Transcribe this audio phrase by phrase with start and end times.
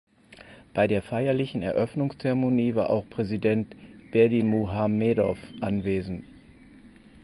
[0.73, 3.75] Bei der feierlichen Eröffnungszeremonie war auch Präsident
[4.11, 6.23] Berdimuhamedow anwesend.